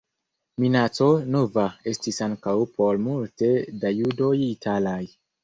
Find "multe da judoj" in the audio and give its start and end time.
3.09-4.35